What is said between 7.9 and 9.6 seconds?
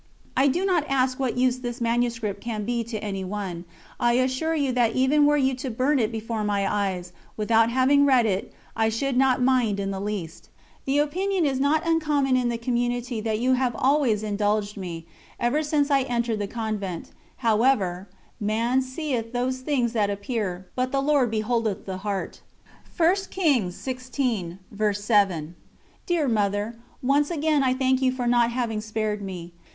read it, I should not